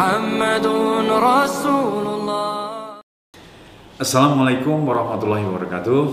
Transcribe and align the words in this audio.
محمد 0.00 0.66
رسول 1.12 2.06
الله 2.06 2.44
Assalamualaikum 3.96 4.84
warahmatullahi 4.88 5.44
wabarakatuh 5.44 6.04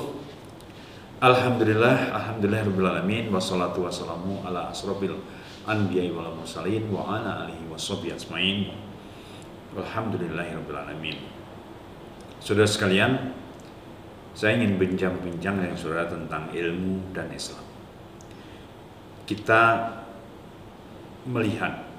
Alhamdulillah 1.23 2.11
Alhamdulillahirrahmanirrahim 2.15 3.31
Wassalatu 3.31 3.83
wassalamu 3.87 4.39
ala 4.43 4.71
asrobil 4.71 5.19
anbiya 5.67 6.11
wal 6.11 6.31
mursalin 6.35 6.87
Wa 6.91 7.19
ala 7.19 7.47
alihi 7.47 7.67
wassobi 7.71 8.11
asma'in 8.11 8.71
Alhamdulillahirrahmanirrahim 9.75 11.23
Saudara 12.43 12.67
sekalian 12.67 13.35
Saya 14.35 14.59
ingin 14.59 14.79
bincang-bincang 14.79 15.59
dengan 15.59 15.75
saudara 15.79 16.07
tentang 16.07 16.51
ilmu 16.51 17.15
dan 17.15 17.31
Islam 17.35 17.63
Kita 19.27 19.91
melihat 21.27 21.93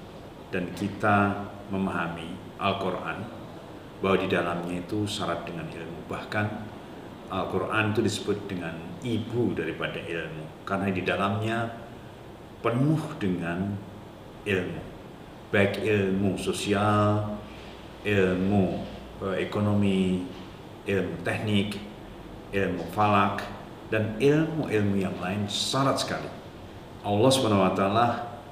dan 0.54 0.70
kita 0.78 1.47
memahami 1.69 2.35
Al-Quran 2.59 3.23
bahwa 3.99 4.17
di 4.19 4.27
dalamnya 4.27 4.75
itu 4.79 5.05
syarat 5.05 5.45
dengan 5.47 5.67
ilmu. 5.69 6.05
Bahkan 6.11 6.45
Al-Quran 7.29 7.93
itu 7.93 8.01
disebut 8.03 8.37
dengan 8.49 8.75
ibu 9.05 9.53
daripada 9.53 9.99
ilmu. 10.01 10.65
Karena 10.65 10.87
di 10.89 11.01
dalamnya 11.05 11.57
penuh 12.59 13.01
dengan 13.21 13.75
ilmu. 14.43 14.81
Baik 15.49 15.81
ilmu 15.81 16.37
sosial, 16.37 17.37
ilmu 18.05 18.85
eh, 19.25 19.35
ekonomi, 19.45 20.25
ilmu 20.85 21.15
teknik, 21.25 21.77
ilmu 22.53 22.83
falak, 22.93 23.45
dan 23.89 24.15
ilmu-ilmu 24.21 24.95
yang 25.01 25.17
lain 25.17 25.49
syarat 25.49 25.97
sekali. 25.97 26.29
Allah 27.01 27.31
SWT 27.31 27.83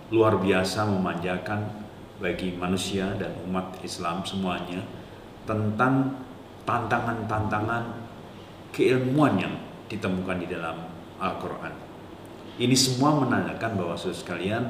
luar 0.09 0.34
biasa 0.40 0.88
memanjakan 0.88 1.87
bagi 2.17 2.57
manusia 2.57 3.13
dan 3.17 3.34
umat 3.45 3.77
Islam 3.85 4.26
semuanya 4.26 4.82
tentang 5.46 6.18
tantangan-tantangan 6.65 7.84
keilmuan 8.74 9.40
yang 9.40 9.55
ditemukan 9.87 10.37
di 10.43 10.48
dalam 10.51 10.90
Al-Quran. 11.21 11.74
Ini 12.57 12.74
semua 12.74 13.15
menandakan 13.21 13.77
bahwa 13.77 13.93
saudara 13.93 14.18
sekalian 14.18 14.63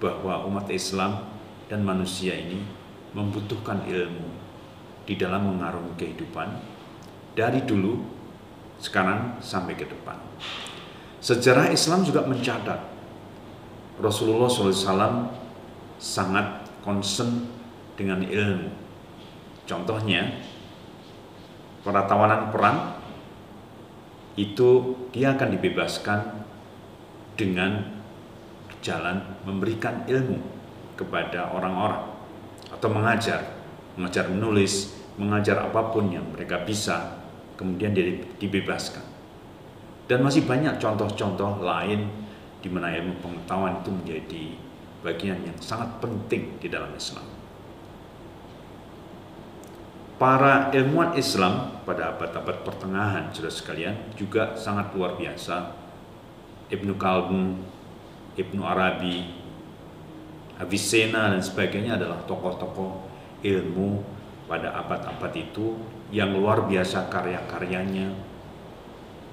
bahwa 0.00 0.48
umat 0.48 0.66
Islam 0.72 1.28
dan 1.68 1.84
manusia 1.84 2.34
ini 2.34 2.60
membutuhkan 3.14 3.84
ilmu 3.86 4.28
di 5.04 5.14
dalam 5.20 5.54
mengarungi 5.54 5.94
kehidupan 6.00 6.48
dari 7.34 7.62
dulu, 7.66 8.00
sekarang 8.78 9.38
sampai 9.42 9.74
ke 9.74 9.86
depan. 9.86 10.18
Sejarah 11.18 11.72
Islam 11.74 12.06
juga 12.06 12.22
mencatat 12.22 12.93
Rasulullah 13.98 14.50
SAW 14.50 15.30
sangat 15.98 16.66
concern 16.82 17.46
dengan 17.94 18.20
ilmu. 18.20 18.70
Contohnya, 19.64 20.44
para 21.86 22.04
tawanan 22.04 22.50
perang 22.50 22.78
itu 24.34 24.98
dia 25.14 25.32
akan 25.38 25.48
dibebaskan 25.54 26.20
dengan 27.38 28.02
jalan 28.82 29.22
memberikan 29.46 30.02
ilmu 30.04 30.42
kepada 30.98 31.54
orang-orang 31.54 32.04
atau 32.68 32.88
mengajar, 32.90 33.40
mengajar 33.94 34.26
menulis, 34.28 34.92
mengajar 35.16 35.62
apa 35.62 35.94
pun 35.94 36.10
yang 36.10 36.26
mereka 36.34 36.66
bisa, 36.66 37.22
kemudian 37.54 37.94
dia 37.94 38.20
dibebaskan. 38.42 39.02
Dan 40.04 40.20
masih 40.20 40.44
banyak 40.44 40.76
contoh-contoh 40.82 41.64
lain 41.64 42.23
di 42.64 42.72
mana 42.72 42.88
ilmu 42.96 43.20
pengetahuan 43.20 43.84
itu 43.84 43.92
menjadi 43.92 44.44
bagian 45.04 45.36
yang 45.44 45.58
sangat 45.60 46.00
penting 46.00 46.56
di 46.56 46.72
dalam 46.72 46.88
Islam. 46.96 47.28
Para 50.16 50.72
ilmuwan 50.72 51.12
Islam 51.20 51.84
pada 51.84 52.16
abad-abad 52.16 52.64
pertengahan 52.64 53.28
sudah 53.28 53.52
sekalian 53.52 54.16
juga 54.16 54.56
sangat 54.56 54.96
luar 54.96 55.20
biasa. 55.20 55.76
Ibnu 56.72 56.96
Khaldun, 56.96 57.60
Ibnu 58.40 58.64
Arabi, 58.64 59.28
Avicenna 60.56 61.36
dan 61.36 61.44
sebagainya 61.44 62.00
adalah 62.00 62.24
tokoh-tokoh 62.24 63.04
ilmu 63.44 64.00
pada 64.48 64.72
abad-abad 64.72 65.36
itu 65.36 65.76
yang 66.08 66.32
luar 66.32 66.64
biasa 66.64 67.12
karya-karyanya 67.12 68.33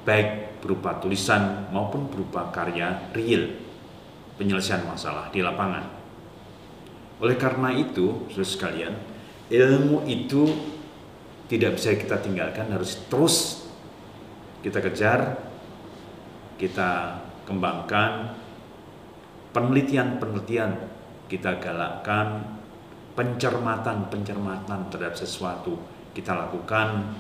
baik 0.02 0.62
berupa 0.62 0.98
tulisan 0.98 1.70
maupun 1.70 2.10
berupa 2.10 2.50
karya 2.54 3.10
real 3.14 3.50
penyelesaian 4.38 4.86
masalah 4.86 5.30
di 5.30 5.46
lapangan. 5.46 5.86
Oleh 7.22 7.38
karena 7.38 7.70
itu, 7.70 8.26
saudara 8.34 8.50
sekalian, 8.50 8.94
ilmu 9.54 10.10
itu 10.10 10.50
tidak 11.52 11.78
bisa 11.78 11.94
kita 11.94 12.18
tinggalkan 12.24 12.72
harus 12.72 12.96
terus 13.12 13.68
kita 14.64 14.80
kejar 14.80 15.36
kita 16.56 17.20
kembangkan 17.44 18.32
penelitian-penelitian 19.52 20.72
kita 21.28 21.60
galakkan 21.60 22.56
pencermatan-pencermatan 23.20 24.88
terhadap 24.88 25.20
sesuatu 25.20 25.76
kita 26.16 26.32
lakukan 26.32 27.20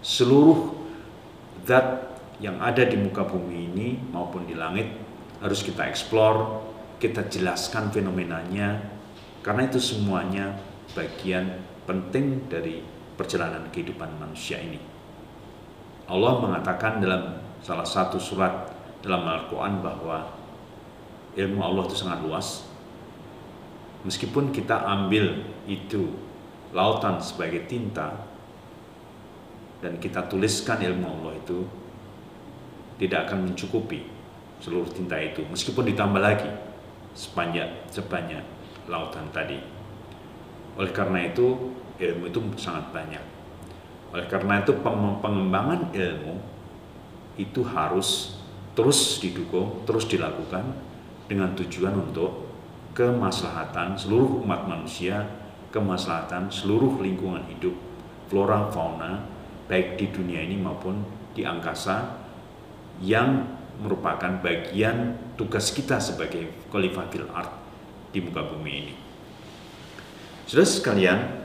seluruh 0.00 0.72
zat 1.68 2.15
yang 2.40 2.60
ada 2.60 2.84
di 2.84 3.00
muka 3.00 3.24
bumi 3.24 3.72
ini 3.72 3.88
maupun 4.12 4.44
di 4.44 4.52
langit 4.52 4.92
harus 5.40 5.64
kita 5.64 5.88
eksplor 5.88 6.64
kita 6.96 7.28
jelaskan 7.28 7.92
fenomenanya 7.92 8.80
karena 9.44 9.68
itu 9.68 9.80
semuanya 9.80 10.56
bagian 10.96 11.60
penting 11.84 12.48
dari 12.48 12.80
perjalanan 13.14 13.68
kehidupan 13.72 14.16
manusia 14.18 14.60
ini. 14.60 14.80
Allah 16.06 16.40
mengatakan 16.40 16.98
dalam 16.98 17.40
salah 17.60 17.86
satu 17.86 18.16
surat 18.16 18.72
dalam 19.04 19.22
Al-Quran 19.22 19.84
bahwa 19.84 20.34
ilmu 21.36 21.60
Allah 21.60 21.84
itu 21.86 21.96
sangat 21.98 22.24
luas. 22.24 22.66
Meskipun 24.06 24.54
kita 24.54 24.86
ambil 24.86 25.46
itu 25.66 26.14
lautan 26.70 27.18
sebagai 27.18 27.66
tinta 27.66 28.22
dan 29.82 29.98
kita 29.98 30.26
tuliskan 30.30 30.78
ilmu 30.80 31.06
Allah 31.06 31.32
itu 31.38 31.66
tidak 32.96 33.28
akan 33.28 33.52
mencukupi 33.52 34.08
seluruh 34.60 34.88
tinta 34.88 35.20
itu 35.20 35.44
meskipun 35.52 35.84
ditambah 35.92 36.20
lagi 36.20 36.48
sepanjang 37.16 37.72
sebanyak 37.88 38.44
lautan 38.86 39.26
tadi. 39.32 39.58
Oleh 40.76 40.92
karena 40.92 41.24
itu, 41.24 41.72
ilmu 41.96 42.28
itu 42.28 42.38
sangat 42.60 42.92
banyak. 42.92 43.24
Oleh 44.12 44.26
karena 44.28 44.60
itu, 44.60 44.76
pengembangan 45.24 45.90
ilmu 45.96 46.36
itu 47.40 47.60
harus 47.64 48.40
terus 48.76 49.20
didukung, 49.20 49.84
terus 49.88 50.04
dilakukan 50.04 50.76
dengan 51.26 51.56
tujuan 51.56 51.96
untuk 51.96 52.44
kemaslahatan 52.92 53.96
seluruh 53.96 54.44
umat 54.44 54.68
manusia, 54.68 55.24
kemaslahatan 55.72 56.52
seluruh 56.52 57.00
lingkungan 57.00 57.44
hidup, 57.48 57.72
flora, 58.28 58.68
fauna, 58.68 59.24
baik 59.66 59.96
di 59.96 60.12
dunia 60.12 60.44
ini 60.44 60.60
maupun 60.60 61.00
di 61.32 61.44
angkasa 61.44 62.25
yang 63.00 63.44
merupakan 63.80 64.40
bagian 64.40 65.16
tugas 65.36 65.68
kita 65.68 66.00
sebagai 66.00 66.48
khalifatil 66.72 67.28
art 67.32 67.52
di 68.12 68.24
muka 68.24 68.40
bumi 68.40 68.72
ini. 68.72 68.94
Sudah 70.48 70.64
sekalian, 70.64 71.44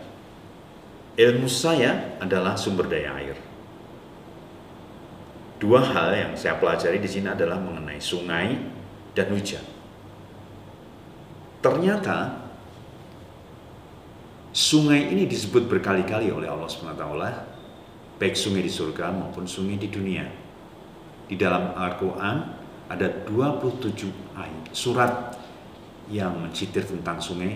ilmu 1.18 1.50
saya 1.50 2.16
adalah 2.24 2.56
sumber 2.56 2.88
daya 2.88 3.12
air. 3.20 3.38
Dua 5.62 5.84
hal 5.84 6.10
yang 6.18 6.34
saya 6.34 6.58
pelajari 6.58 6.98
di 6.98 7.10
sini 7.10 7.30
adalah 7.30 7.60
mengenai 7.62 8.02
sungai 8.02 8.58
dan 9.14 9.28
hujan. 9.30 9.62
Ternyata 11.62 12.42
sungai 14.50 15.14
ini 15.14 15.30
disebut 15.30 15.70
berkali-kali 15.70 16.34
oleh 16.34 16.50
Allah 16.50 16.66
SWT, 16.66 17.06
baik 18.18 18.34
sungai 18.34 18.66
di 18.66 18.72
surga 18.74 19.14
maupun 19.14 19.46
sungai 19.46 19.78
di 19.78 19.86
dunia. 19.86 20.41
Di 21.32 21.40
dalam 21.40 21.72
Al-Quran 21.72 22.38
ada 22.92 23.08
27 23.24 24.36
ayat 24.36 24.68
surat 24.76 25.32
yang 26.12 26.36
mencitir 26.44 26.84
tentang 26.84 27.24
sungai 27.24 27.56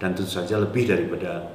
dan 0.00 0.16
tentu 0.16 0.32
saja 0.32 0.56
lebih 0.56 0.88
daripada 0.88 1.52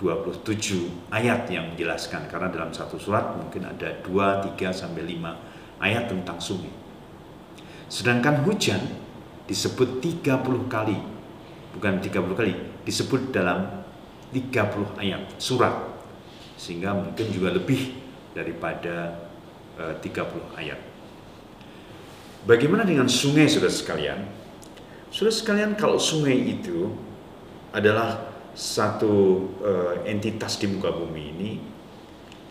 27 0.00 1.12
ayat 1.12 1.44
yang 1.52 1.76
menjelaskan 1.76 2.24
karena 2.32 2.48
dalam 2.48 2.72
satu 2.72 2.96
surat 2.96 3.36
mungkin 3.36 3.68
ada 3.68 4.00
2, 4.00 4.56
3 4.56 4.72
sampai 4.72 5.04
5 5.04 5.84
ayat 5.84 6.08
tentang 6.08 6.40
sungai. 6.40 6.72
Sedangkan 7.92 8.48
hujan 8.48 8.80
disebut 9.44 10.00
30 10.00 10.72
kali. 10.72 10.96
Bukan 11.76 12.00
30 12.00 12.32
kali, 12.32 12.54
disebut 12.88 13.28
dalam 13.28 13.84
30 14.32 14.96
ayat 14.96 15.36
surat. 15.36 16.00
Sehingga 16.56 16.96
mungkin 16.96 17.28
juga 17.28 17.52
lebih 17.52 17.92
daripada 18.32 19.27
30 19.78 20.58
ayat. 20.58 20.80
Bagaimana 22.44 22.82
dengan 22.82 23.06
sungai 23.06 23.46
Saudara 23.46 23.70
sekalian? 23.70 24.20
Saudara 25.08 25.34
sekalian 25.34 25.72
kalau 25.78 25.96
sungai 25.96 26.34
itu 26.34 26.92
adalah 27.70 28.28
satu 28.58 29.46
uh, 29.62 29.94
entitas 30.02 30.58
di 30.58 30.66
muka 30.66 30.90
bumi 30.90 31.22
ini 31.34 31.50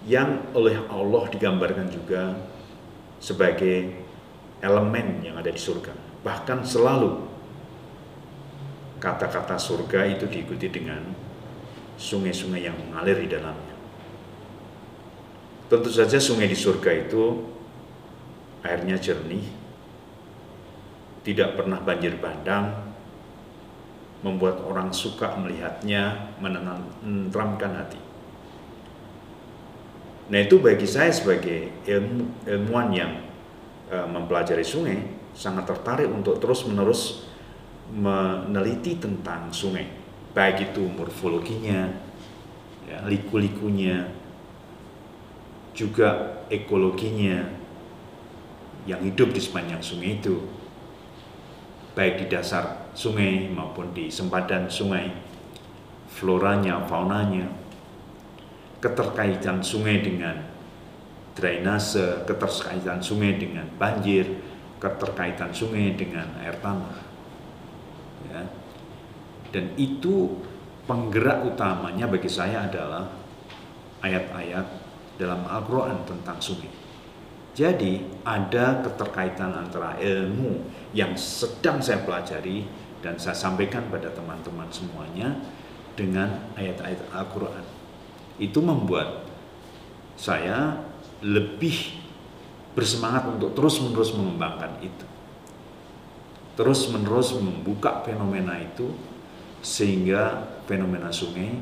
yang 0.07 0.55
oleh 0.55 0.79
Allah 0.87 1.27
digambarkan 1.27 1.91
juga 1.91 2.31
sebagai 3.19 3.91
elemen 4.63 5.21
yang 5.21 5.35
ada 5.35 5.51
di 5.51 5.59
surga. 5.59 5.91
Bahkan 6.23 6.63
selalu 6.63 7.27
kata-kata 8.97 9.59
surga 9.61 10.07
itu 10.09 10.25
diikuti 10.25 10.71
dengan 10.71 11.01
sungai-sungai 11.97 12.61
yang 12.65 12.77
mengalir 12.77 13.21
di 13.21 13.29
dalamnya. 13.29 13.76
Tentu 15.67 15.91
saja 15.91 16.15
sungai 16.15 16.47
di 16.47 16.55
surga 16.55 16.91
itu 16.95 17.43
airnya 18.63 18.95
jernih, 18.95 19.43
tidak 21.27 21.59
pernah 21.59 21.83
banjir 21.83 22.15
bandang, 22.23 22.87
membuat 24.23 24.63
orang 24.63 24.95
suka 24.95 25.35
melihatnya, 25.35 26.31
menenteramkan 26.39 27.83
hati. 27.83 27.99
Nah 30.27 30.39
itu 30.43 30.59
bagi 30.59 30.87
saya 30.87 31.11
sebagai 31.11 31.71
ilmu, 31.87 32.47
ilmuwan 32.47 32.89
yang 32.91 33.11
e, 33.87 33.95
mempelajari 33.95 34.63
sungai 34.63 34.99
sangat 35.31 35.67
tertarik 35.67 36.11
untuk 36.11 36.39
terus-menerus 36.43 37.27
meneliti 37.87 38.99
tentang 38.99 39.47
sungai, 39.51 39.87
baik 40.35 40.71
itu 40.71 40.83
morfologinya, 40.91 41.87
ya, 42.83 42.99
liku-likunya, 43.07 44.11
juga 45.77 46.41
ekologinya 46.49 47.45
yang 48.89 49.05
hidup 49.05 49.29
di 49.29 49.37
sepanjang 49.37 49.77
sungai 49.77 50.17
itu, 50.17 50.41
baik 51.93 52.25
di 52.25 52.25
dasar 52.33 52.89
sungai 52.97 53.45
maupun 53.53 53.93
di 53.93 54.09
sempadan 54.09 54.65
sungai, 54.65 55.13
floranya, 56.09 56.81
faunanya, 56.89 57.45
keterkaitan 58.81 59.61
sungai 59.61 60.01
dengan 60.01 60.41
drainase, 61.37 62.25
keterkaitan 62.25 62.97
sungai 62.97 63.37
dengan 63.37 63.69
banjir, 63.77 64.25
keterkaitan 64.81 65.53
sungai 65.53 65.93
dengan 65.93 66.25
air 66.41 66.57
tanah. 66.57 66.97
Ya. 68.33 68.41
Dan 69.53 69.77
itu 69.77 70.41
penggerak 70.89 71.45
utamanya 71.45 72.09
bagi 72.09 72.31
saya 72.31 72.65
adalah 72.65 73.13
ayat-ayat 74.01 74.86
dalam 75.17 75.43
Al-Quran 75.45 76.05
tentang 76.05 76.37
sungai. 76.39 76.69
Jadi 77.57 78.05
ada 78.21 78.85
keterkaitan 78.85 79.49
antara 79.49 79.97
ilmu 79.97 80.61
yang 80.93 81.17
sedang 81.17 81.81
saya 81.81 82.05
pelajari 82.05 82.69
dan 83.01 83.17
saya 83.17 83.33
sampaikan 83.33 83.89
pada 83.89 84.13
teman-teman 84.13 84.69
semuanya 84.69 85.33
dengan 85.97 86.53
ayat-ayat 86.53 87.01
Al-Quran. 87.09 87.65
Itu 88.37 88.61
membuat 88.61 89.25
saya 90.13 90.85
lebih 91.25 91.97
bersemangat 92.77 93.25
untuk 93.25 93.57
terus-menerus 93.57 94.13
mengembangkan 94.13 94.77
itu. 94.85 95.05
Terus-menerus 96.53 97.33
membuka 97.37 98.05
fenomena 98.05 98.57
itu 98.61 98.93
sehingga 99.65 100.45
fenomena 100.69 101.09
sungai 101.09 101.57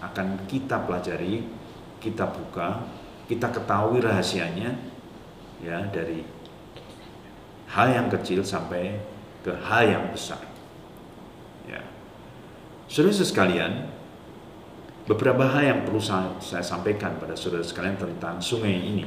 akan 0.00 0.48
kita 0.48 0.84
pelajari, 0.88 1.44
kita 2.00 2.26
buka, 2.28 2.86
kita 3.26 3.48
ketahui 3.50 4.00
rahasianya 4.04 4.76
ya 5.64 5.88
dari 5.88 6.24
hal 7.72 7.88
yang 7.90 8.06
kecil 8.12 8.44
sampai 8.44 9.00
ke 9.42 9.52
hal 9.64 9.82
yang 9.84 10.04
besar. 10.12 10.40
Ya. 11.66 11.80
Saudara 12.86 13.16
sekalian, 13.16 13.72
beberapa 15.08 15.48
hal 15.48 15.62
yang 15.64 15.80
perlu 15.82 16.00
saya, 16.00 16.36
saya 16.38 16.62
sampaikan 16.64 17.16
pada 17.16 17.34
saudara 17.34 17.64
sekalian 17.64 17.96
tentang 17.96 18.38
sungai 18.38 18.76
ini. 18.76 19.04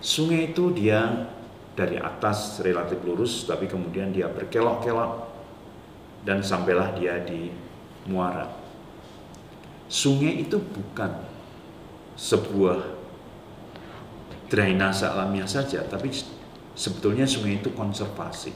Sungai 0.00 0.52
itu 0.52 0.72
dia 0.72 1.28
dari 1.76 1.96
atas 1.96 2.60
relatif 2.60 3.00
lurus, 3.06 3.46
tapi 3.46 3.70
kemudian 3.70 4.12
dia 4.12 4.28
berkelok-kelok 4.28 5.28
dan 6.26 6.44
sampailah 6.44 6.92
dia 6.98 7.20
di 7.24 7.48
muara. 8.08 8.48
Sungai 9.90 10.44
itu 10.44 10.60
bukan 10.60 11.29
sebuah 12.18 12.78
drainase 14.50 15.06
alamiah 15.06 15.46
saja, 15.46 15.86
tapi 15.86 16.10
sebetulnya 16.74 17.24
sungai 17.24 17.62
itu 17.62 17.70
konservasi. 17.70 18.50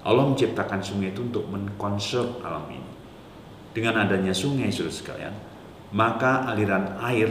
Allah 0.00 0.24
menciptakan 0.28 0.80
sungai 0.80 1.12
itu 1.12 1.24
untuk 1.24 1.44
mengkonserv 1.48 2.40
alam 2.40 2.68
ini. 2.72 2.90
Dengan 3.70 4.02
adanya 4.04 4.32
sungai, 4.32 4.72
sudah 4.72 4.90
sekalian, 4.90 5.32
maka 5.92 6.48
aliran 6.48 6.98
air 7.04 7.30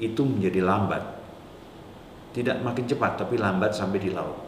itu 0.00 0.22
menjadi 0.24 0.62
lambat. 0.64 1.02
Tidak 2.34 2.62
makin 2.62 2.86
cepat, 2.86 3.20
tapi 3.20 3.38
lambat 3.38 3.74
sampai 3.74 3.98
di 4.02 4.10
laut. 4.10 4.40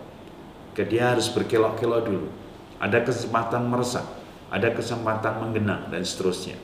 Dia 0.77 1.17
harus 1.17 1.33
berkelok-kelok 1.33 2.01
dulu. 2.05 2.29
Ada 2.77 3.01
kesempatan 3.01 3.65
meresap, 3.67 4.05
ada 4.53 4.69
kesempatan 4.75 5.41
menggenang, 5.41 5.89
dan 5.89 6.05
seterusnya. 6.05 6.61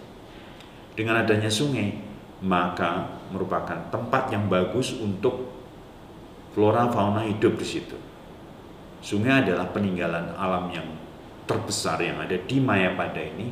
Dengan 0.93 1.25
adanya 1.25 1.49
sungai, 1.49 1.97
maka 2.43 3.23
merupakan 3.31 3.89
tempat 3.89 4.35
yang 4.35 4.51
bagus 4.51 4.99
untuk 4.99 5.49
flora 6.53 6.91
fauna 6.91 7.23
hidup 7.25 7.55
di 7.57 7.67
situ. 7.67 7.97
Sungai 9.03 9.47
adalah 9.47 9.71
peninggalan 9.71 10.35
alam 10.35 10.71
yang 10.71 10.87
terbesar 11.47 11.99
yang 12.03 12.23
ada 12.23 12.39
di 12.39 12.57
Mayapada 12.63 13.19
ini 13.19 13.51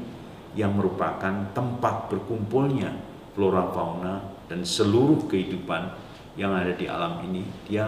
yang 0.54 0.74
merupakan 0.74 1.54
tempat 1.54 2.10
berkumpulnya 2.10 2.90
flora 3.34 3.70
fauna 3.70 4.18
dan 4.50 4.66
seluruh 4.66 5.30
kehidupan 5.30 5.94
yang 6.34 6.54
ada 6.54 6.74
di 6.74 6.86
alam 6.86 7.22
ini 7.26 7.46
dia 7.66 7.86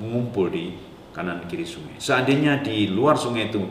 mengumpul 0.00 0.48
di 0.48 0.76
kanan 1.14 1.44
kiri 1.46 1.64
sungai. 1.64 1.96
Seandainya 2.00 2.64
di 2.64 2.90
luar 2.90 3.14
sungai 3.14 3.52
itu 3.52 3.62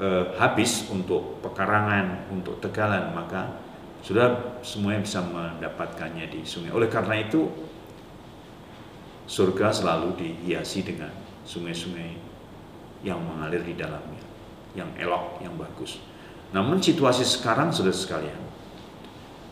eh, 0.00 0.32
habis 0.38 0.88
untuk 0.88 1.42
pekarangan, 1.44 2.30
untuk 2.32 2.58
tegalan, 2.62 3.12
maka 3.12 3.69
sudah 4.00 4.60
semuanya 4.64 5.04
bisa 5.04 5.20
mendapatkannya 5.20 6.26
di 6.32 6.40
sungai. 6.44 6.72
Oleh 6.72 6.88
karena 6.88 7.20
itu 7.20 7.48
surga 9.28 9.70
selalu 9.70 10.16
dihiasi 10.16 10.82
dengan 10.82 11.12
sungai-sungai 11.44 12.16
yang 13.06 13.20
mengalir 13.20 13.62
di 13.62 13.76
dalamnya, 13.76 14.22
yang 14.74 14.90
elok, 14.96 15.38
yang 15.44 15.54
bagus. 15.54 16.00
Namun 16.50 16.82
situasi 16.82 17.22
sekarang 17.22 17.70
sudah 17.70 17.94
sekalian, 17.94 18.40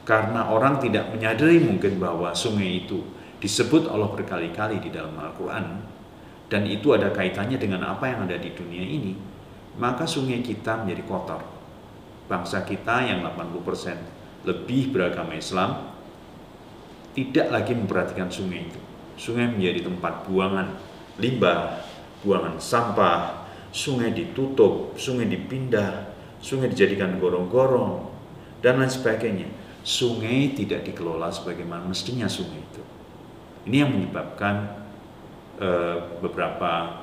karena 0.02 0.50
orang 0.50 0.82
tidak 0.82 1.14
menyadari 1.14 1.62
mungkin 1.62 2.02
bahwa 2.02 2.34
sungai 2.34 2.84
itu 2.84 3.06
disebut 3.38 3.86
Allah 3.86 4.10
berkali-kali 4.10 4.82
di 4.82 4.90
dalam 4.90 5.14
Al-Quran, 5.14 5.78
dan 6.50 6.62
itu 6.66 6.90
ada 6.96 7.12
kaitannya 7.14 7.60
dengan 7.60 7.86
apa 7.86 8.10
yang 8.10 8.26
ada 8.26 8.34
di 8.34 8.50
dunia 8.50 8.82
ini, 8.82 9.14
maka 9.78 10.08
sungai 10.08 10.42
kita 10.42 10.82
menjadi 10.82 11.06
kotor. 11.06 11.40
Bangsa 12.28 12.66
kita 12.66 13.08
yang 13.08 13.24
80% 13.24 14.17
lebih 14.46 14.94
beragama 14.94 15.34
Islam, 15.34 15.90
tidak 17.16 17.50
lagi 17.50 17.72
memperhatikan 17.74 18.30
sungai 18.30 18.70
itu 18.70 18.80
sungai 19.18 19.50
menjadi 19.50 19.90
tempat 19.90 20.24
buangan 20.30 20.78
limbah, 21.18 21.82
buangan 22.22 22.62
sampah, 22.62 23.50
sungai 23.74 24.14
ditutup, 24.14 24.94
sungai 24.94 25.26
dipindah, 25.26 26.14
sungai 26.38 26.70
dijadikan 26.70 27.18
gorong-gorong, 27.18 28.06
dan 28.62 28.78
lain 28.78 28.88
sebagainya. 28.88 29.50
Sungai 29.82 30.54
tidak 30.54 30.86
dikelola 30.86 31.34
sebagaimana 31.34 31.82
mestinya 31.82 32.30
sungai 32.30 32.62
itu. 32.62 32.82
Ini 33.66 33.84
yang 33.84 33.90
menyebabkan 33.94 34.78
uh, 35.58 35.98
beberapa 36.22 37.02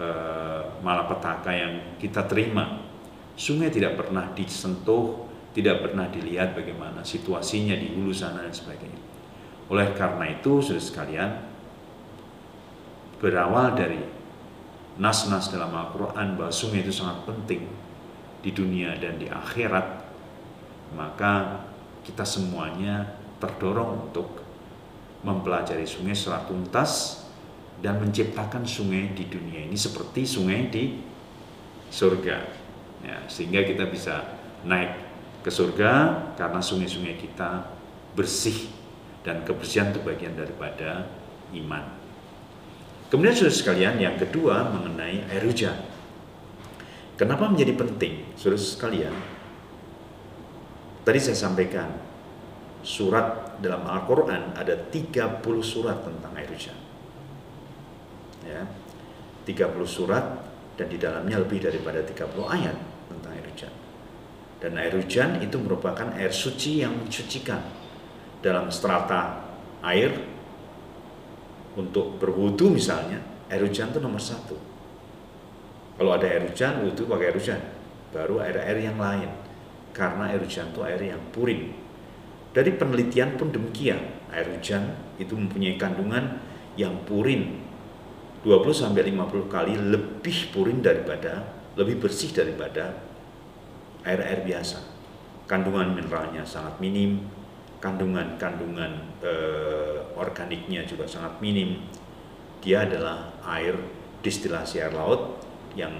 uh, 0.00 0.62
malapetaka 0.80 1.50
yang 1.52 1.74
kita 2.00 2.24
terima. 2.24 2.86
Sungai 3.34 3.72
tidak 3.72 3.98
pernah 3.98 4.30
disentuh, 4.36 5.26
tidak 5.50 5.82
pernah 5.82 6.06
dilihat 6.06 6.54
bagaimana 6.54 7.02
situasinya 7.02 7.74
di 7.74 7.90
hulu 7.90 8.14
sana 8.14 8.46
dan 8.46 8.54
sebagainya. 8.54 9.02
Oleh 9.70 9.90
karena 9.94 10.30
itu, 10.30 10.62
sudah 10.62 10.82
sekalian, 10.82 11.30
berawal 13.18 13.74
dari 13.74 14.02
nas-nas 14.98 15.50
dalam 15.50 15.70
Al-Quran 15.74 16.38
bahwa 16.38 16.50
sungai 16.50 16.82
itu 16.82 16.94
sangat 16.94 17.22
penting 17.26 17.66
di 18.40 18.50
dunia 18.50 18.94
dan 18.98 19.18
di 19.18 19.26
akhirat, 19.26 20.06
maka 20.94 21.62
kita 22.02 22.24
semuanya 22.26 23.20
terdorong 23.38 24.10
untuk 24.10 24.42
mempelajari 25.20 25.84
sungai 25.84 26.16
secara 26.16 26.48
tuntas 26.48 27.22
dan 27.80 28.00
menciptakan 28.00 28.64
sungai 28.64 29.12
di 29.12 29.28
dunia 29.28 29.68
ini 29.68 29.76
seperti 29.76 30.24
sungai 30.24 30.68
di 30.72 31.00
surga. 31.92 32.38
Ya, 33.00 33.16
sehingga 33.28 33.64
kita 33.64 33.88
bisa 33.88 34.36
naik 34.64 35.09
ke 35.40 35.48
surga 35.48 35.92
karena 36.36 36.60
sungai-sungai 36.60 37.16
kita 37.16 37.64
bersih 38.12 38.68
dan 39.24 39.44
kebersihan 39.44 39.92
itu 39.92 40.00
bagian 40.04 40.36
daripada 40.36 41.08
iman. 41.56 41.84
Kemudian 43.10 43.34
saudara 43.34 43.56
sekalian 43.56 43.94
yang 43.98 44.16
kedua 44.16 44.70
mengenai 44.70 45.26
air 45.26 45.42
hujan. 45.42 45.74
Kenapa 47.18 47.50
menjadi 47.50 47.74
penting 47.76 48.32
saudara 48.38 48.60
sekalian? 48.60 49.14
Tadi 51.04 51.18
saya 51.18 51.36
sampaikan 51.36 51.90
surat 52.80 53.58
dalam 53.60 53.84
Al-Quran 53.84 54.56
ada 54.56 54.72
30 54.72 55.42
surat 55.60 56.00
tentang 56.00 56.32
air 56.38 56.48
hujan. 56.48 56.78
Ya, 58.46 58.64
30 59.44 59.84
surat 59.84 60.24
dan 60.80 60.88
di 60.88 60.96
dalamnya 60.96 61.44
lebih 61.44 61.60
daripada 61.60 62.00
30 62.00 62.24
ayat 62.46 62.76
tentang 63.10 63.32
air 63.36 63.44
hujan. 63.44 63.72
Dan 64.60 64.76
air 64.76 64.92
hujan 64.92 65.40
itu 65.40 65.56
merupakan 65.56 66.12
air 66.16 66.28
suci 66.28 66.84
yang 66.84 66.92
mensucikan 66.92 67.64
dalam 68.44 68.68
strata 68.68 69.40
air 69.80 70.12
untuk 71.76 72.20
berwudu 72.20 72.68
misalnya 72.76 73.24
air 73.48 73.64
hujan 73.64 73.88
itu 73.88 74.00
nomor 74.04 74.20
satu. 74.20 74.56
Kalau 75.96 76.16
ada 76.16 76.24
air 76.24 76.44
hujan, 76.48 76.80
wudu 76.84 77.04
pakai 77.04 77.28
air 77.28 77.36
hujan. 77.36 77.60
Baru 78.10 78.40
air-air 78.40 78.88
yang 78.90 78.96
lain 78.96 79.28
karena 79.92 80.32
air 80.32 80.40
hujan 80.40 80.72
itu 80.72 80.80
air 80.80 81.00
yang 81.00 81.20
puring. 81.32 81.76
Dari 82.50 82.74
penelitian 82.74 83.38
pun 83.38 83.52
demikian, 83.54 84.00
air 84.32 84.48
hujan 84.48 84.96
itu 85.20 85.36
mempunyai 85.36 85.76
kandungan 85.78 86.40
yang 86.74 87.04
purin 87.04 87.60
20 88.40 88.72
sampai 88.72 89.12
50 89.12 89.52
kali 89.52 89.76
lebih 89.76 90.48
purin 90.50 90.80
daripada 90.80 91.44
lebih 91.76 92.00
bersih 92.00 92.32
daripada 92.32 92.96
air-air 94.04 94.44
biasa. 94.44 94.78
Kandungan 95.50 95.92
mineralnya 95.96 96.46
sangat 96.46 96.78
minim, 96.78 97.26
kandungan-kandungan 97.82 98.92
eh, 99.24 99.98
organiknya 100.14 100.86
juga 100.86 101.08
sangat 101.08 101.40
minim. 101.42 101.80
Dia 102.60 102.84
adalah 102.84 103.32
air 103.56 103.74
distilasi 104.20 104.84
air 104.84 104.92
laut 104.92 105.40
yang 105.74 105.96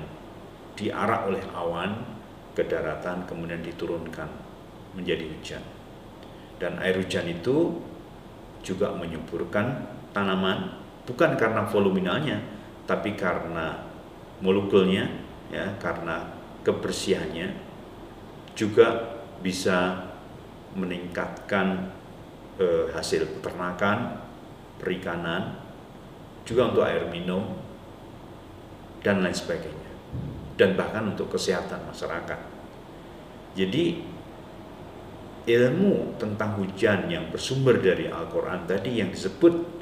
diarak 0.77 1.29
oleh 1.29 1.45
awan 1.57 2.05
ke 2.53 2.69
daratan 2.69 3.25
kemudian 3.25 3.65
diturunkan 3.65 4.29
menjadi 4.95 5.25
hujan. 5.25 5.65
Dan 6.61 6.77
air 6.79 7.01
hujan 7.01 7.25
itu 7.27 7.81
juga 8.61 8.93
menyuburkan 8.93 9.89
tanaman 10.13 10.77
bukan 11.09 11.35
karena 11.41 11.65
voluminanya 11.65 12.39
tapi 12.85 13.17
karena 13.17 13.89
molekulnya 14.45 15.09
ya 15.49 15.81
karena 15.81 16.29
kebersihannya 16.61 17.70
juga 18.61 19.17
bisa 19.41 20.05
meningkatkan 20.77 21.89
eh, 22.61 22.93
hasil 22.93 23.41
peternakan, 23.41 24.21
perikanan, 24.77 25.57
juga 26.45 26.69
untuk 26.69 26.85
air 26.85 27.09
minum 27.09 27.57
dan 29.01 29.25
lain 29.25 29.33
sebagainya 29.33 29.91
dan 30.61 30.77
bahkan 30.77 31.09
untuk 31.09 31.33
kesehatan 31.33 31.89
masyarakat. 31.89 32.41
Jadi 33.57 34.05
ilmu 35.49 36.21
tentang 36.21 36.61
hujan 36.61 37.09
yang 37.09 37.33
bersumber 37.33 37.81
dari 37.81 38.13
Al-Quran 38.13 38.69
tadi 38.69 39.01
yang 39.01 39.09
disebut 39.09 39.81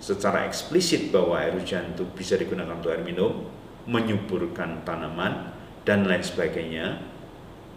secara 0.00 0.48
eksplisit 0.48 1.12
bahwa 1.12 1.36
air 1.36 1.52
hujan 1.52 1.92
itu 1.92 2.08
bisa 2.16 2.40
digunakan 2.40 2.72
untuk 2.72 2.96
air 2.96 3.04
minum, 3.04 3.44
menyuburkan 3.84 4.80
tanaman, 4.82 5.52
dan 5.84 6.08
lain 6.08 6.24
sebagainya, 6.24 7.13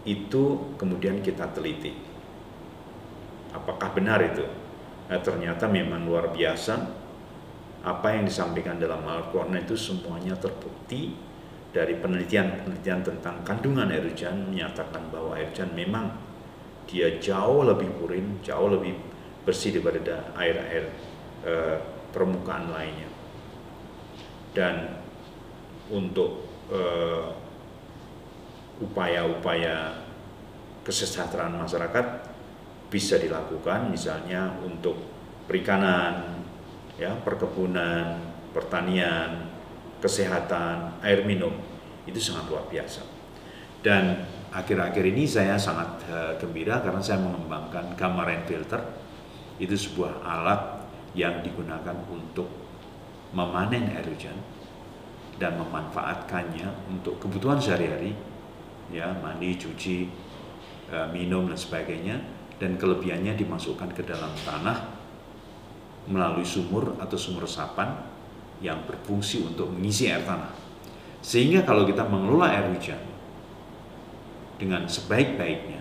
itu 0.08 0.72
kemudian 0.80 1.20
kita 1.20 1.52
teliti. 1.52 1.92
Apakah 3.52 3.92
benar 3.92 4.24
itu? 4.24 4.44
Nah, 5.08 5.20
ternyata 5.20 5.68
memang 5.68 6.08
luar 6.08 6.32
biasa. 6.32 6.96
Apa 7.84 8.16
yang 8.16 8.26
disampaikan 8.26 8.80
dalam 8.80 9.04
Al-Quran 9.04 9.54
itu 9.60 9.76
semuanya 9.78 10.34
terbukti 10.34 11.14
dari 11.70 11.94
penelitian-penelitian 12.00 13.00
tentang 13.04 13.44
kandungan 13.44 13.92
air 13.92 14.02
hujan 14.02 14.50
menyatakan 14.50 15.12
bahwa 15.12 15.36
air 15.36 15.52
hujan 15.52 15.70
memang 15.76 16.10
dia 16.88 17.20
jauh 17.20 17.62
lebih 17.68 17.92
purin, 18.00 18.40
jauh 18.40 18.72
lebih 18.72 18.96
bersih 19.44 19.76
daripada 19.76 20.32
air-air 20.34 20.88
e, 21.44 21.52
permukaan 22.10 22.72
lainnya. 22.72 23.08
Dan 24.56 24.96
untuk 25.92 26.48
upaya-upaya 28.78 30.06
kesejahteraan 30.86 31.58
masyarakat 31.58 32.06
bisa 32.88 33.20
dilakukan 33.20 33.92
misalnya 33.92 34.48
untuk 34.64 34.96
perikanan, 35.44 36.40
ya, 36.96 37.12
perkebunan, 37.20 38.16
pertanian, 38.56 39.48
kesehatan, 40.00 40.98
air 41.04 41.22
minum 41.28 41.52
itu 42.08 42.16
sangat 42.16 42.48
luar 42.48 42.64
biasa. 42.72 43.04
Dan 43.84 44.24
akhir-akhir 44.50 45.04
ini 45.04 45.28
saya 45.28 45.54
sangat 45.60 46.02
uh, 46.08 46.32
gembira 46.40 46.80
karena 46.80 46.98
saya 47.04 47.20
mengembangkan 47.20 47.94
gamma 47.94 48.24
rain 48.24 48.42
filter. 48.48 48.80
Itu 49.60 49.74
sebuah 49.74 50.24
alat 50.24 50.86
yang 51.12 51.42
digunakan 51.44 51.94
untuk 52.08 52.48
memanen 53.34 53.92
air 53.92 54.06
hujan 54.08 54.34
dan 55.38 55.54
memanfaatkannya 55.60 56.90
untuk 56.90 57.20
kebutuhan 57.22 57.60
sehari-hari, 57.62 58.16
ya 58.92 59.12
mandi, 59.20 59.56
cuci, 59.56 60.08
uh, 60.92 61.08
minum 61.12 61.48
dan 61.48 61.58
sebagainya. 61.58 62.16
Dan 62.58 62.74
kelebihannya 62.74 63.38
dimasukkan 63.38 63.94
ke 63.94 64.02
dalam 64.02 64.34
tanah 64.42 64.98
melalui 66.10 66.42
sumur 66.42 66.98
atau 66.98 67.14
sumur 67.14 67.46
resapan 67.46 67.94
yang 68.58 68.82
berfungsi 68.82 69.46
untuk 69.46 69.70
mengisi 69.70 70.10
air 70.10 70.26
tanah. 70.26 70.50
Sehingga 71.22 71.62
kalau 71.62 71.86
kita 71.86 72.02
mengelola 72.02 72.50
air 72.50 72.66
hujan 72.74 72.98
dengan 74.58 74.90
sebaik-baiknya, 74.90 75.78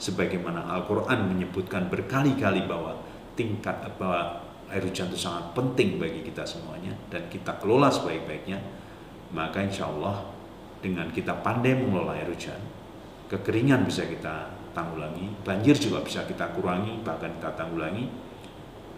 sebagaimana 0.00 0.64
Al-Quran 0.72 1.36
menyebutkan 1.36 1.92
berkali-kali 1.92 2.64
bahwa 2.64 2.96
tingkat 3.36 3.76
bahwa 4.00 4.40
air 4.72 4.84
hujan 4.84 5.12
itu 5.12 5.20
sangat 5.20 5.52
penting 5.52 6.00
bagi 6.00 6.24
kita 6.24 6.44
semuanya 6.44 6.92
dan 7.12 7.28
kita 7.28 7.56
kelola 7.60 7.92
sebaik-baiknya, 7.92 8.60
maka 9.36 9.60
insya 9.60 9.88
Allah 9.88 10.24
dengan 10.78 11.10
kita 11.10 11.42
pandai 11.42 11.74
mengelola 11.74 12.14
air 12.14 12.30
hujan, 12.30 12.58
kekeringan 13.28 13.84
bisa 13.86 14.06
kita 14.06 14.54
tanggulangi, 14.72 15.34
banjir 15.42 15.74
juga 15.74 16.02
bisa 16.06 16.22
kita 16.24 16.54
kurangi, 16.54 17.02
bahkan 17.02 17.34
kita 17.34 17.50
tanggulangi, 17.58 18.06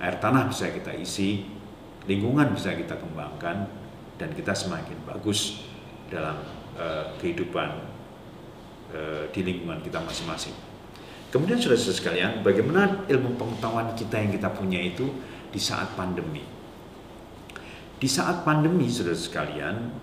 air 0.00 0.16
tanah 0.20 0.48
bisa 0.48 0.68
kita 0.68 0.92
isi, 0.96 1.48
lingkungan 2.04 2.52
bisa 2.52 2.76
kita 2.76 3.00
kembangkan 3.00 3.68
dan 4.20 4.28
kita 4.36 4.52
semakin 4.52 4.96
bagus 5.08 5.64
dalam 6.12 6.36
uh, 6.76 7.16
kehidupan 7.16 7.68
uh, 8.92 9.24
di 9.32 9.40
lingkungan 9.40 9.80
kita 9.80 10.00
masing-masing. 10.04 10.52
Kemudian 11.30 11.62
saudara-saudara 11.62 11.96
sekalian, 11.96 12.32
bagaimana 12.42 13.06
ilmu 13.06 13.38
pengetahuan 13.38 13.94
kita 13.94 14.18
yang 14.18 14.34
kita 14.34 14.50
punya 14.50 14.82
itu 14.82 15.06
di 15.54 15.62
saat 15.62 15.94
pandemi? 15.94 16.42
Di 18.02 18.08
saat 18.10 18.42
pandemi, 18.42 18.90
saudara 18.90 19.14
sekalian, 19.14 19.94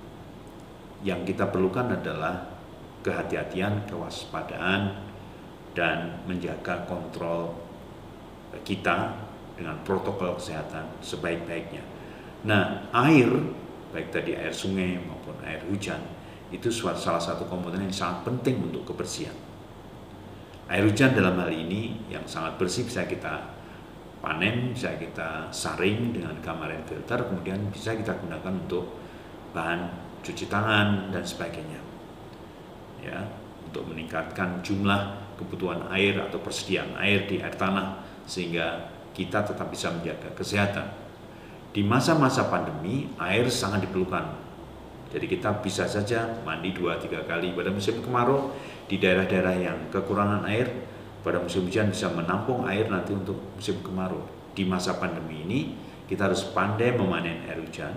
yang 1.06 1.22
kita 1.28 1.50
perlukan 1.54 1.94
adalah 1.94 2.58
kehati-hatian, 3.06 3.86
kewaspadaan, 3.86 4.98
dan 5.78 6.26
menjaga 6.26 6.90
kontrol 6.90 7.54
kita 8.66 9.14
dengan 9.54 9.78
protokol 9.86 10.38
kesehatan 10.42 10.90
sebaik-baiknya. 11.06 11.86
Nah, 12.50 12.90
air, 12.94 13.30
baik 13.94 14.10
tadi 14.10 14.34
air 14.34 14.54
sungai 14.54 14.98
maupun 14.98 15.38
air 15.46 15.62
hujan, 15.70 16.02
itu 16.50 16.72
salah 16.74 17.22
satu 17.22 17.46
komponen 17.46 17.86
yang 17.86 17.94
sangat 17.94 18.26
penting 18.26 18.58
untuk 18.66 18.90
kebersihan. 18.94 19.36
Air 20.68 20.84
hujan 20.90 21.14
dalam 21.14 21.38
hal 21.40 21.54
ini 21.54 22.10
yang 22.10 22.26
sangat 22.26 22.58
bersih 22.60 22.84
bisa 22.90 23.06
kita 23.06 23.56
panen, 24.20 24.74
bisa 24.74 24.98
kita 24.98 25.48
saring 25.54 26.12
dengan 26.12 26.36
kamarin 26.42 26.84
filter, 26.84 27.22
kemudian 27.22 27.70
bisa 27.70 27.94
kita 27.94 28.18
gunakan 28.18 28.54
untuk 28.66 28.98
bahan 29.54 30.07
cuci 30.28 30.52
tangan 30.52 31.16
dan 31.16 31.24
sebagainya. 31.24 31.80
Ya, 33.00 33.24
untuk 33.64 33.88
meningkatkan 33.88 34.60
jumlah 34.60 35.16
kebutuhan 35.40 35.88
air 35.96 36.20
atau 36.20 36.44
persediaan 36.44 37.00
air 37.00 37.24
di 37.30 37.40
air 37.40 37.56
tanah 37.56 38.04
sehingga 38.28 38.92
kita 39.16 39.48
tetap 39.48 39.72
bisa 39.72 39.88
menjaga 39.96 40.28
kesehatan. 40.36 40.92
Di 41.72 41.86
masa-masa 41.86 42.52
pandemi, 42.52 43.08
air 43.22 43.48
sangat 43.48 43.88
diperlukan. 43.88 44.26
Jadi 45.08 45.26
kita 45.30 45.64
bisa 45.64 45.88
saja 45.88 46.44
mandi 46.44 46.76
2-3 46.76 47.24
kali 47.24 47.56
pada 47.56 47.72
musim 47.72 48.04
kemarau 48.04 48.52
di 48.92 49.00
daerah-daerah 49.00 49.56
yang 49.56 49.78
kekurangan 49.88 50.44
air, 50.52 50.68
pada 51.24 51.40
musim 51.40 51.64
hujan 51.64 51.88
bisa 51.94 52.12
menampung 52.12 52.68
air 52.68 52.92
nanti 52.92 53.16
untuk 53.16 53.40
musim 53.56 53.80
kemarau. 53.80 54.20
Di 54.52 54.68
masa 54.68 55.00
pandemi 55.00 55.48
ini, 55.48 55.60
kita 56.10 56.28
harus 56.28 56.44
pandai 56.52 56.92
memanen 56.92 57.46
air 57.48 57.62
hujan, 57.62 57.94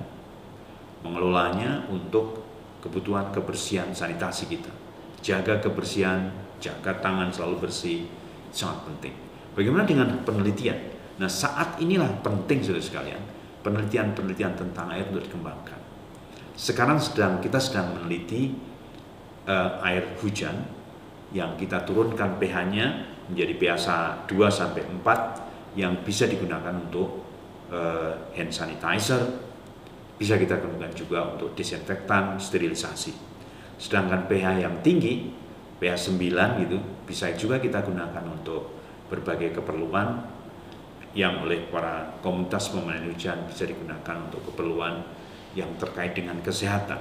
mengelolanya 1.04 1.84
untuk 1.88 2.44
kebutuhan 2.80 3.28
kebersihan 3.32 3.92
sanitasi 3.92 4.48
kita. 4.48 4.72
Jaga 5.20 5.60
kebersihan, 5.60 6.32
jaga 6.60 6.96
tangan 7.00 7.28
selalu 7.28 7.68
bersih, 7.68 8.08
sangat 8.52 8.88
penting. 8.88 9.14
Bagaimana 9.52 9.84
dengan 9.84 10.08
penelitian? 10.24 10.78
Nah 11.20 11.28
saat 11.28 11.76
inilah 11.82 12.08
penting 12.24 12.64
saudara 12.64 12.80
sekalian 12.80 13.22
penelitian-penelitian 13.60 14.56
tentang 14.56 14.88
air 14.88 15.04
untuk 15.12 15.28
dikembangkan. 15.28 15.76
Sekarang 16.56 16.96
sedang 16.96 17.40
kita 17.40 17.60
sedang 17.60 17.96
meneliti 17.96 18.52
uh, 19.44 19.80
air 19.84 20.16
hujan 20.20 20.64
yang 21.30 21.54
kita 21.60 21.84
turunkan 21.84 22.40
pH-nya 22.40 23.06
menjadi 23.30 23.54
pH 23.56 23.86
2 24.26 24.34
sampai 24.50 24.82
4 24.82 25.78
yang 25.78 26.02
bisa 26.02 26.26
digunakan 26.26 26.74
untuk 26.74 27.22
uh, 27.70 28.32
hand 28.34 28.50
sanitizer, 28.50 29.22
bisa 30.20 30.36
kita 30.36 30.60
gunakan 30.60 30.92
juga 30.92 31.32
untuk 31.32 31.56
disinfektan, 31.56 32.36
sterilisasi. 32.36 33.16
Sedangkan 33.80 34.28
pH 34.28 34.60
yang 34.60 34.84
tinggi, 34.84 35.32
pH 35.80 36.12
9 36.12 36.60
gitu, 36.60 36.76
bisa 37.08 37.32
juga 37.32 37.56
kita 37.56 37.80
gunakan 37.80 38.20
untuk 38.28 38.76
berbagai 39.08 39.56
keperluan 39.56 40.20
yang 41.16 41.40
oleh 41.42 41.64
para 41.72 42.20
komunitas 42.20 42.68
pemandian 42.70 43.08
hujan 43.10 43.48
bisa 43.48 43.64
digunakan 43.66 44.28
untuk 44.30 44.52
keperluan 44.52 45.02
yang 45.58 45.72
terkait 45.80 46.12
dengan 46.12 46.38
kesehatan. 46.44 47.00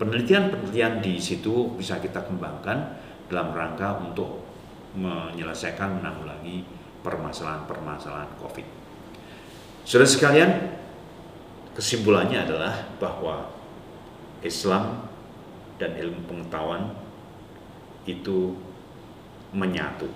Penelitian-penelitian 0.00 1.04
di 1.04 1.20
situ 1.20 1.76
bisa 1.76 2.00
kita 2.00 2.24
kembangkan 2.24 2.96
dalam 3.28 3.52
rangka 3.52 4.00
untuk 4.02 4.40
menyelesaikan 4.96 6.00
menanggulangi 6.00 6.64
permasalahan-permasalahan 7.04 8.40
COVID. 8.40 8.66
Saudara 9.86 10.08
sekalian, 10.08 10.50
kesimpulannya 11.78 12.42
adalah 12.42 12.74
bahwa 12.98 13.54
Islam 14.42 15.06
dan 15.78 15.94
ilmu 15.94 16.26
pengetahuan 16.26 16.90
itu 18.02 18.58
menyatu. 19.54 20.10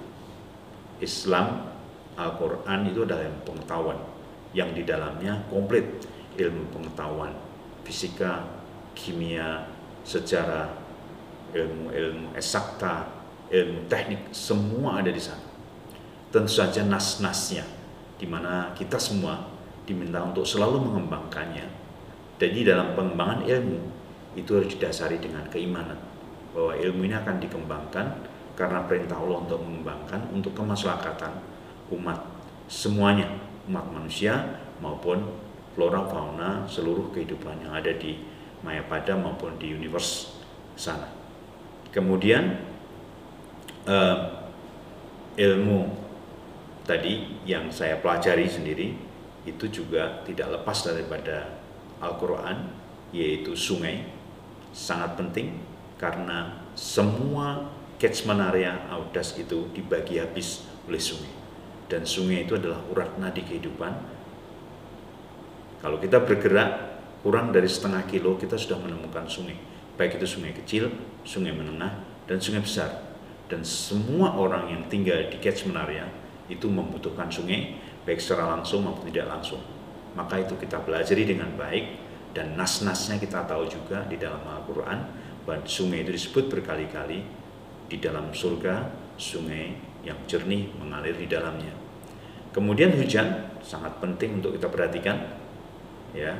Islam, 0.99 1.71
Al-Quran 2.19 2.91
itu 2.91 3.07
adalah 3.07 3.23
ilmu 3.31 3.43
pengetahuan 3.47 3.99
yang 4.51 4.75
di 4.75 4.83
dalamnya 4.83 5.47
komplit 5.47 5.87
ilmu 6.35 6.67
pengetahuan 6.75 7.31
fisika, 7.87 8.43
kimia, 8.99 9.71
sejarah, 10.03 10.67
ilmu-ilmu 11.55 12.35
eksakta, 12.35 13.07
ilmu 13.55 13.87
teknik, 13.87 14.35
semua 14.35 14.99
ada 14.99 15.15
di 15.15 15.23
sana. 15.23 15.47
Tentu 16.35 16.51
saja 16.51 16.83
nas-nasnya, 16.83 17.63
di 18.19 18.27
mana 18.27 18.75
kita 18.75 18.99
semua 18.99 19.52
diminta 19.89 20.23
untuk 20.23 20.47
selalu 20.47 20.83
mengembangkannya. 20.91 21.67
Jadi 22.39 22.67
dalam 22.67 22.95
pengembangan 22.99 23.47
ilmu 23.47 23.79
itu 24.35 24.51
harus 24.57 24.71
didasari 24.75 25.21
dengan 25.23 25.47
keimanan 25.53 25.99
bahwa 26.53 26.75
ilmu 26.77 27.07
ini 27.07 27.15
akan 27.17 27.37
dikembangkan 27.39 28.07
karena 28.59 28.85
perintah 28.85 29.17
Allah 29.17 29.39
untuk 29.47 29.61
mengembangkan 29.65 30.21
untuk 30.35 30.53
kemaslahatan 30.53 31.33
umat 31.93 32.19
semuanya, 32.69 33.29
umat 33.69 33.87
manusia 33.93 34.61
maupun 34.81 35.29
flora 35.73 36.05
fauna 36.09 36.65
seluruh 36.69 37.13
kehidupan 37.13 37.65
yang 37.65 37.73
ada 37.73 37.93
di 37.97 38.33
Mayapada 38.63 39.19
maupun 39.19 39.59
di 39.59 39.75
universe 39.75 40.39
sana. 40.79 41.11
Kemudian 41.91 42.63
uh, 43.91 44.47
ilmu 45.35 45.91
tadi 46.87 47.43
yang 47.43 47.67
saya 47.75 47.99
pelajari 47.99 48.47
sendiri 48.47 48.95
itu 49.43 49.67
juga 49.71 50.23
tidak 50.23 50.61
lepas 50.61 50.87
daripada 50.87 51.59
Al-Quran 51.99 52.71
yaitu 53.11 53.53
sungai 53.59 54.07
sangat 54.73 55.19
penting 55.19 55.61
karena 56.01 56.65
semua 56.75 57.71
catchment 58.01 58.43
area 58.43 58.89
Audas 58.91 59.39
itu 59.39 59.71
dibagi 59.71 60.19
habis 60.19 60.67
oleh 60.91 60.99
sungai. 60.99 61.31
Dan 61.87 62.03
sungai 62.09 62.49
itu 62.49 62.57
adalah 62.57 62.81
urat 62.91 63.21
nadi 63.21 63.45
kehidupan. 63.45 63.93
Kalau 65.85 66.01
kita 66.01 66.25
bergerak 66.25 66.99
kurang 67.23 67.55
dari 67.55 67.69
setengah 67.71 68.03
kilo 68.09 68.35
kita 68.35 68.59
sudah 68.59 68.81
menemukan 68.83 69.29
sungai. 69.29 69.55
Baik 69.95 70.19
itu 70.19 70.27
sungai 70.27 70.57
kecil, 70.57 70.89
sungai 71.23 71.53
menengah, 71.53 72.03
dan 72.27 72.41
sungai 72.41 72.65
besar. 72.65 73.13
Dan 73.47 73.61
semua 73.63 74.35
orang 74.35 74.73
yang 74.73 74.83
tinggal 74.89 75.21
di 75.29 75.37
catchment 75.39 75.77
area 75.77 76.09
itu 76.49 76.67
membutuhkan 76.67 77.29
sungai 77.29 77.77
baik 78.05 78.19
secara 78.19 78.51
langsung 78.51 78.87
maupun 78.87 79.09
tidak 79.11 79.31
langsung. 79.31 79.63
Maka 80.13 80.43
itu 80.43 80.55
kita 80.61 80.83
pelajari 80.85 81.25
dengan 81.25 81.51
baik 81.57 81.85
dan 82.37 82.57
nas-nasnya 82.57 83.17
kita 83.17 83.45
tahu 83.49 83.65
juga 83.69 84.05
di 84.09 84.21
dalam 84.21 84.41
Al-Quran. 84.45 85.25
Bahwa 85.43 85.59
sungai 85.67 86.07
itu 86.07 86.15
disebut 86.15 86.47
berkali-kali 86.47 87.27
di 87.91 87.99
dalam 87.99 88.31
surga 88.31 88.87
sungai 89.19 89.75
yang 90.07 90.15
jernih 90.31 90.71
mengalir 90.79 91.19
di 91.19 91.27
dalamnya. 91.27 91.75
Kemudian 92.55 92.95
hujan 92.95 93.59
sangat 93.59 93.99
penting 93.99 94.39
untuk 94.39 94.55
kita 94.55 94.71
perhatikan 94.71 95.19
ya. 96.15 96.37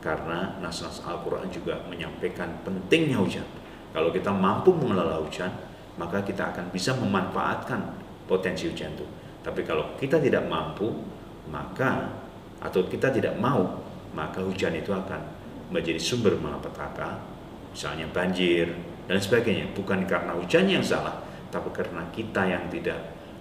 Karena 0.00 0.56
nas-nas 0.62 1.04
Al-Quran 1.04 1.50
juga 1.52 1.76
menyampaikan 1.90 2.62
pentingnya 2.64 3.20
hujan. 3.20 3.44
Kalau 3.90 4.14
kita 4.14 4.30
mampu 4.32 4.72
mengelola 4.72 5.20
hujan 5.20 5.50
maka 6.00 6.24
kita 6.24 6.54
akan 6.54 6.72
bisa 6.72 6.96
memanfaatkan 6.96 7.92
potensi 8.24 8.70
hujan 8.70 8.94
itu. 8.96 9.04
Tapi 9.40 9.64
kalau 9.64 9.96
kita 9.96 10.20
tidak 10.20 10.44
mampu, 10.46 10.92
maka 11.48 12.12
atau 12.60 12.84
kita 12.84 13.08
tidak 13.08 13.36
mau, 13.40 13.80
maka 14.12 14.44
hujan 14.44 14.76
itu 14.76 14.92
akan 14.92 15.20
menjadi 15.72 15.96
sumber 15.96 16.36
malapetaka, 16.36 17.16
misalnya 17.72 18.04
banjir 18.12 18.68
dan 19.08 19.16
sebagainya. 19.16 19.72
Bukan 19.72 20.04
karena 20.04 20.36
hujannya 20.36 20.76
yang 20.80 20.84
salah, 20.84 21.24
tapi 21.48 21.72
karena 21.72 22.04
kita 22.12 22.42
yang 22.44 22.68
tidak 22.68 23.00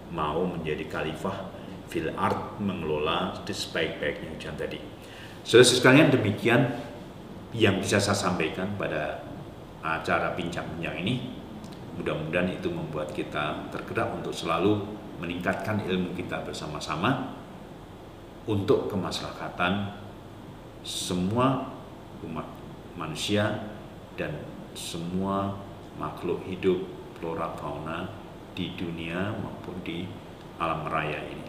mau 0.10 0.48
menjadi 0.48 0.88
khalifah 0.88 1.52
fil 1.90 2.10
art 2.16 2.62
mengelola 2.62 3.34
sebaik-baiknya 3.44 4.30
hujan 4.38 4.56
tadi. 4.56 4.80
Saudara 5.42 5.66
sekalian 5.66 6.08
demikian 6.14 6.62
yang 7.52 7.82
bisa 7.82 7.98
saya 7.98 8.14
sampaikan 8.14 8.78
pada 8.78 9.26
acara 9.82 10.38
bincang-bincang 10.38 11.02
ini 11.02 11.38
Mudah-mudahan 12.00 12.48
itu 12.56 12.72
membuat 12.72 13.12
kita 13.12 13.68
tergerak 13.76 14.16
untuk 14.16 14.32
selalu 14.32 14.80
meningkatkan 15.20 15.84
ilmu 15.84 16.16
kita 16.16 16.48
bersama-sama 16.48 17.36
untuk 18.48 18.88
kemaslahatan 18.88 20.00
semua 20.80 21.76
umat 22.24 22.48
manusia 22.96 23.68
dan 24.16 24.32
semua 24.72 25.60
makhluk 26.00 26.40
hidup 26.48 26.80
flora 27.20 27.52
fauna 27.60 28.08
di 28.56 28.72
dunia 28.80 29.36
maupun 29.44 29.76
di 29.84 30.08
alam 30.56 30.88
raya 30.88 31.20
ini. 31.28 31.48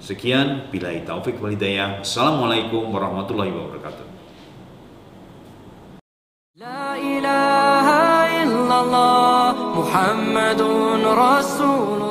Sekian, 0.00 0.68
bila 0.72 0.92
taufik 1.04 1.40
walidayah. 1.40 2.04
Assalamualaikum 2.04 2.88
warahmatullahi 2.88 3.52
wabarakatuh. 3.52 4.19
محمد 9.90 10.60
رسول 11.04 12.09